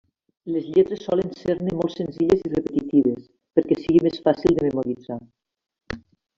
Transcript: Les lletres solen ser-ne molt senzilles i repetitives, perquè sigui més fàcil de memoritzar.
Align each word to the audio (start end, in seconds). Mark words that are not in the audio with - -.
Les 0.53 0.69
lletres 0.77 1.03
solen 1.07 1.29
ser-ne 1.41 1.75
molt 1.81 1.99
senzilles 1.99 2.41
i 2.49 2.51
repetitives, 2.55 3.29
perquè 3.59 3.79
sigui 3.85 4.03
més 4.09 4.21
fàcil 4.29 4.59
de 4.59 4.67
memoritzar. 4.71 5.23